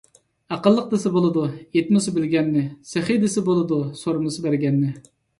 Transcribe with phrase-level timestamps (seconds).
[0.55, 2.63] ئەقىللىق دېسە بولىدۇ، ئېيتمىسا بىلگەننى؛
[2.93, 4.91] سېخىي دېسە بولىدۇ، سورىمىسا بەرگەننى.